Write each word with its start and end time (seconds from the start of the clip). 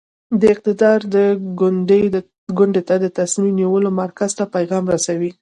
د 0.39 0.41
اقدار 0.55 0.99
د 1.15 1.15
کونډې 2.57 2.81
ته 2.87 2.95
د 3.03 3.05
تصمیم 3.19 3.53
نیولو 3.59 3.89
مرکز 4.01 4.29
ته 4.37 4.43
پیغام 4.55 4.83
رسوي. 4.93 5.31